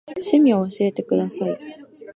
[0.17, 1.59] 趣味を教えてください。